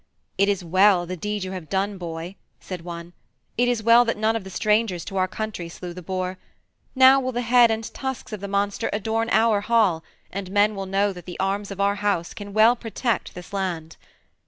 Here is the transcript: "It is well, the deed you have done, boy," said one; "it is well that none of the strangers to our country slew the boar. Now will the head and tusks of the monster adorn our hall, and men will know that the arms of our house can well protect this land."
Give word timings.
"It 0.35 0.49
is 0.49 0.63
well, 0.65 1.05
the 1.05 1.15
deed 1.15 1.43
you 1.43 1.51
have 1.51 1.69
done, 1.69 1.99
boy," 1.99 2.35
said 2.59 2.81
one; 2.81 3.13
"it 3.55 3.67
is 3.67 3.83
well 3.83 4.03
that 4.05 4.17
none 4.17 4.35
of 4.35 4.43
the 4.43 4.49
strangers 4.49 5.05
to 5.05 5.17
our 5.17 5.27
country 5.27 5.69
slew 5.69 5.93
the 5.93 6.01
boar. 6.01 6.39
Now 6.95 7.19
will 7.19 7.31
the 7.33 7.41
head 7.43 7.69
and 7.69 7.83
tusks 7.93 8.33
of 8.33 8.39
the 8.41 8.47
monster 8.47 8.89
adorn 8.93 9.29
our 9.31 9.61
hall, 9.61 10.03
and 10.31 10.49
men 10.49 10.73
will 10.73 10.87
know 10.87 11.13
that 11.13 11.27
the 11.27 11.39
arms 11.39 11.69
of 11.69 11.79
our 11.79 11.97
house 11.97 12.33
can 12.33 12.51
well 12.51 12.75
protect 12.75 13.35
this 13.35 13.53
land." 13.53 13.97